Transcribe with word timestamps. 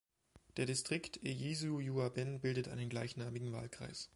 Der 0.57 0.65
Distrikt 0.65 1.23
Ejisu-Juaben 1.23 2.39
bildet 2.41 2.69
einen 2.69 2.89
gleichnamigen 2.89 3.53
Wahlkreis. 3.53 4.09